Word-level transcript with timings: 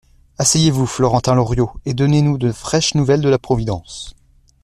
Asseyez-vous, 0.39 0.87
Florentin 0.87 1.35
Loriot, 1.35 1.69
et 1.85 1.93
donnez-nous 1.93 2.39
de 2.39 2.51
fraîches 2.51 2.95
nouvelles 2.95 3.21
de 3.21 3.29
la 3.29 3.37
Providence. 3.37 4.15